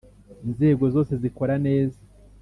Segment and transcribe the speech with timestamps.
[0.45, 1.99] inzego zose zikora neza,